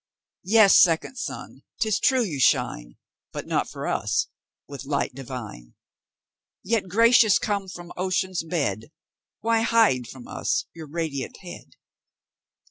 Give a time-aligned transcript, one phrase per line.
[0.45, 1.61] Yes, second sun!
[1.79, 2.97] 'tis true you shine,
[3.31, 4.29] But not for us,
[4.67, 5.75] with light divine!
[6.63, 8.91] Yet gracious come from ocean's bed;
[9.41, 11.75] Why hide from us your radiant head?